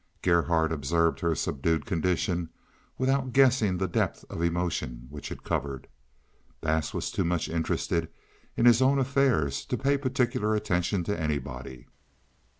[0.23, 2.49] Gerhardt observed her subdued condition
[2.97, 5.87] without guessing the depth of emotion which it covered.
[6.59, 8.09] Bass was too much interested
[8.57, 11.85] in his own affairs to pay particular attention to anybody.